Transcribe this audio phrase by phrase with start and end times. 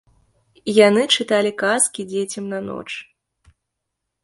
[0.87, 2.89] Яны чыталі казкі дзецям на ноч.